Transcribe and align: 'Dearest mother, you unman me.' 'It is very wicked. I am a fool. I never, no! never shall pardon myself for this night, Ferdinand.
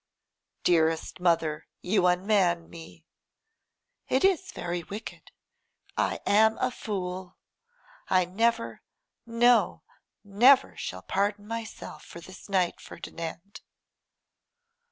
'Dearest 0.63 1.19
mother, 1.19 1.67
you 1.83 2.07
unman 2.07 2.67
me.' 2.71 3.05
'It 4.07 4.25
is 4.25 4.51
very 4.51 4.81
wicked. 4.81 5.29
I 5.95 6.19
am 6.25 6.57
a 6.57 6.71
fool. 6.71 7.37
I 8.09 8.25
never, 8.25 8.81
no! 9.27 9.83
never 10.23 10.75
shall 10.75 11.03
pardon 11.03 11.45
myself 11.45 12.03
for 12.03 12.19
this 12.19 12.49
night, 12.49 12.81
Ferdinand. 12.81 13.61